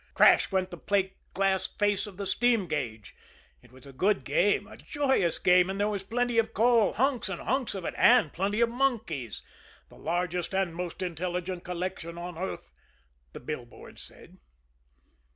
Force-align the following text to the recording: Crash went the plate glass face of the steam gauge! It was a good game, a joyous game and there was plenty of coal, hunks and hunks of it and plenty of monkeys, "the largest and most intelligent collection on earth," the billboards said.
Crash 0.15 0.51
went 0.51 0.71
the 0.71 0.77
plate 0.79 1.15
glass 1.35 1.67
face 1.67 2.07
of 2.07 2.17
the 2.17 2.25
steam 2.25 2.65
gauge! 2.65 3.13
It 3.61 3.71
was 3.71 3.85
a 3.85 3.93
good 3.93 4.23
game, 4.23 4.65
a 4.65 4.75
joyous 4.75 5.37
game 5.37 5.69
and 5.69 5.79
there 5.79 5.87
was 5.89 6.01
plenty 6.01 6.39
of 6.39 6.55
coal, 6.55 6.93
hunks 6.93 7.29
and 7.29 7.39
hunks 7.39 7.75
of 7.75 7.85
it 7.85 7.93
and 7.97 8.33
plenty 8.33 8.61
of 8.61 8.69
monkeys, 8.69 9.43
"the 9.89 9.99
largest 9.99 10.55
and 10.55 10.73
most 10.73 11.03
intelligent 11.03 11.63
collection 11.63 12.17
on 12.17 12.35
earth," 12.35 12.71
the 13.33 13.39
billboards 13.39 14.01
said. 14.01 14.39